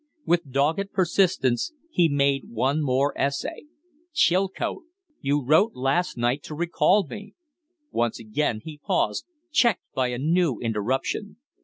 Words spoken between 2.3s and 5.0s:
one more essay. "Chilcote,